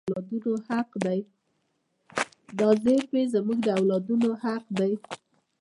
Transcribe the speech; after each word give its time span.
دا 2.59 2.67
زیرمې 2.83 3.23
زموږ 3.33 3.59
د 3.63 3.67
اولادونو 3.79 4.29
حق 4.43 4.65
دی. 4.79 4.93